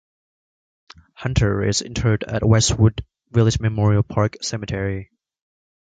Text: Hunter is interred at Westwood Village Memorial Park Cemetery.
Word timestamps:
Hunter 1.13 1.63
is 1.63 1.83
interred 1.83 2.23
at 2.23 2.43
Westwood 2.43 3.05
Village 3.29 3.59
Memorial 3.59 4.01
Park 4.01 4.37
Cemetery. 4.41 5.11